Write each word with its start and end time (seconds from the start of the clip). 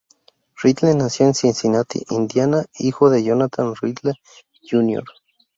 Riddle 0.63 0.95
nació 0.95 1.27
en 1.27 1.35
Cincinnati, 1.35 2.03
Indiana 2.09 2.65
hijo 2.79 3.11
de 3.11 3.23
Jonathan 3.23 3.75
Riddle, 3.79 4.13
Jr. 4.67 5.03